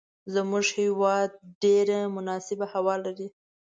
[0.33, 1.29] زموږ هیواد
[1.63, 3.27] ډیره مناسبه هوا لری